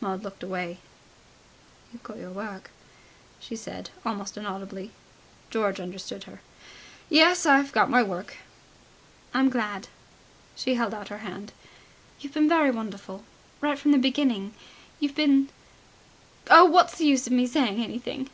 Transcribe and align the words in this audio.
Maud 0.00 0.22
looked 0.22 0.44
away. 0.44 0.78
"You've 1.92 2.04
got 2.04 2.16
your 2.16 2.30
work," 2.30 2.70
she 3.40 3.56
said 3.56 3.90
almost 4.06 4.36
inaudibly. 4.36 4.92
George 5.50 5.80
understood 5.80 6.22
her. 6.22 6.40
"Yes, 7.10 7.46
I've 7.46 7.72
got 7.72 7.90
my 7.90 8.00
work." 8.00 8.36
"I'm 9.34 9.50
glad." 9.50 9.88
She 10.54 10.74
held 10.76 10.94
out 10.94 11.08
her 11.08 11.18
hand. 11.26 11.52
"You've 12.20 12.34
been 12.34 12.48
very 12.48 12.70
wonderful... 12.70 13.24
Right 13.60 13.76
from 13.76 13.90
the 13.90 13.98
beginning... 13.98 14.54
You've 15.00 15.16
been... 15.16 15.48
oh, 16.48 16.64
what's 16.64 16.96
the 16.98 17.04
use 17.06 17.26
of 17.26 17.32
me 17.32 17.48
saying 17.48 17.82
anything?" 17.82 18.30